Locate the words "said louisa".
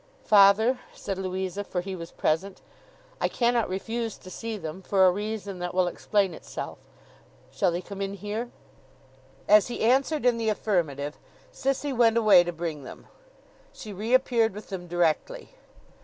0.95-1.63